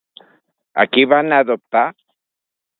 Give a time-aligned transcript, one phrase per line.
[0.83, 1.87] A qui van adoptar?